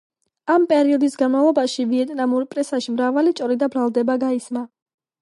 [0.53, 4.69] ამ პერიოდის განმავლობაში ვიეტნამურ პრესაში მრავალი ჭორი და ბრალდება გაისმა.